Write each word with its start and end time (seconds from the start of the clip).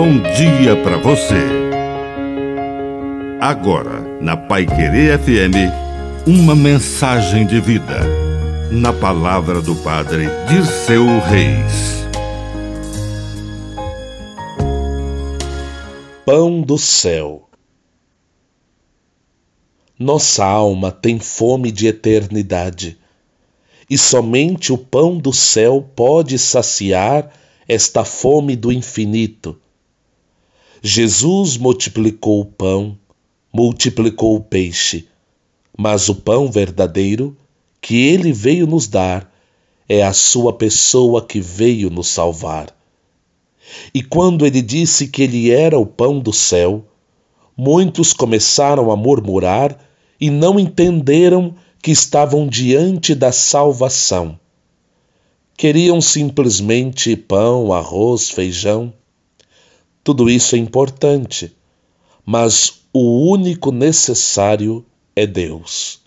bom 0.00 0.18
dia 0.34 0.82
para 0.82 0.96
você. 0.96 1.44
Agora, 3.38 4.00
na 4.18 4.34
Pai 4.34 4.64
Querer 4.64 5.18
FM, 5.18 6.26
uma 6.26 6.56
mensagem 6.56 7.46
de 7.46 7.60
vida. 7.60 8.00
Na 8.72 8.94
palavra 8.94 9.60
do 9.60 9.74
Padre 9.74 10.24
de 10.48 10.66
seu 10.66 11.04
Reis. 11.04 12.06
Pão 16.24 16.62
do 16.62 16.78
céu. 16.78 17.50
Nossa 19.98 20.46
alma 20.46 20.90
tem 20.90 21.18
fome 21.18 21.70
de 21.70 21.88
eternidade, 21.88 22.96
e 23.90 23.98
somente 23.98 24.72
o 24.72 24.78
pão 24.78 25.18
do 25.18 25.30
céu 25.34 25.86
pode 25.94 26.38
saciar 26.38 27.30
esta 27.68 28.02
fome 28.02 28.56
do 28.56 28.72
infinito. 28.72 29.60
Jesus 30.82 31.58
multiplicou 31.58 32.40
o 32.40 32.44
pão, 32.44 32.98
multiplicou 33.52 34.36
o 34.36 34.40
peixe, 34.40 35.06
mas 35.76 36.08
o 36.08 36.14
pão 36.14 36.50
verdadeiro 36.50 37.36
que 37.80 37.96
ele 38.06 38.32
veio 38.32 38.66
nos 38.66 38.88
dar 38.88 39.30
é 39.88 40.02
a 40.02 40.12
sua 40.12 40.52
pessoa 40.52 41.24
que 41.24 41.40
veio 41.40 41.90
nos 41.90 42.08
salvar. 42.08 42.74
E 43.92 44.02
quando 44.02 44.46
ele 44.46 44.62
disse 44.62 45.08
que 45.08 45.22
ele 45.22 45.50
era 45.50 45.78
o 45.78 45.84
pão 45.84 46.18
do 46.18 46.32
céu, 46.32 46.84
muitos 47.56 48.12
começaram 48.12 48.90
a 48.90 48.96
murmurar 48.96 49.78
e 50.20 50.30
não 50.30 50.58
entenderam 50.58 51.54
que 51.82 51.90
estavam 51.90 52.46
diante 52.46 53.14
da 53.14 53.32
salvação. 53.32 54.38
Queriam 55.56 56.00
simplesmente 56.00 57.14
pão, 57.16 57.72
arroz, 57.72 58.30
feijão. 58.30 58.94
Tudo 60.02 60.30
isso 60.30 60.56
é 60.56 60.58
importante, 60.58 61.54
mas 62.24 62.80
o 62.92 63.30
único 63.30 63.70
necessário 63.70 64.84
é 65.14 65.26
Deus. 65.26 66.00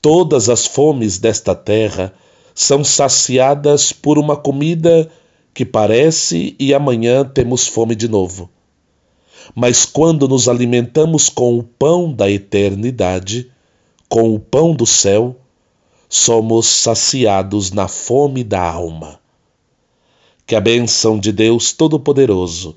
Todas 0.00 0.48
as 0.48 0.66
fomes 0.66 1.18
desta 1.18 1.54
terra 1.54 2.12
são 2.54 2.84
saciadas 2.84 3.92
por 3.92 4.18
uma 4.18 4.36
comida 4.36 5.10
que 5.54 5.64
parece 5.64 6.54
e 6.58 6.74
amanhã 6.74 7.24
temos 7.24 7.66
fome 7.66 7.94
de 7.94 8.08
novo. 8.08 8.50
Mas 9.54 9.86
quando 9.86 10.28
nos 10.28 10.48
alimentamos 10.48 11.28
com 11.28 11.58
o 11.58 11.62
pão 11.62 12.12
da 12.12 12.30
eternidade, 12.30 13.50
com 14.08 14.34
o 14.34 14.38
pão 14.38 14.74
do 14.74 14.86
céu, 14.86 15.36
somos 16.08 16.66
saciados 16.66 17.72
na 17.72 17.88
fome 17.88 18.44
da 18.44 18.62
alma. 18.62 19.18
Que 20.46 20.54
a 20.54 20.60
bênção 20.60 21.18
de 21.18 21.32
Deus 21.32 21.72
Todo-Poderoso 21.72 22.76